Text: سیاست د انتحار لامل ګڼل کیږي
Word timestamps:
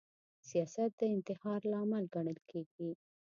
سیاست 0.49 0.91
د 0.99 1.01
انتحار 1.15 1.61
لامل 1.71 2.05
ګڼل 2.15 2.39
کیږي 2.49 2.91